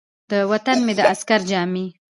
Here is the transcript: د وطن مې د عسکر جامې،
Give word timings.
د 0.31 0.33
وطن 0.51 0.77
مې 0.85 0.93
د 0.97 1.01
عسکر 1.11 1.39
جامې، 1.49 1.85